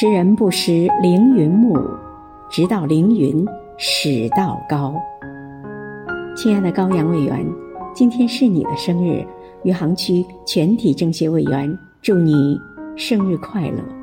[0.00, 1.78] 识人不识凌云木，
[2.48, 3.44] 直到凌云
[3.76, 4.94] 始道高。
[6.34, 7.46] 亲爱的高阳委员，
[7.94, 9.22] 今天是你的生日，
[9.62, 12.58] 余杭区全体政协委员，祝你
[12.96, 13.99] 生日快乐。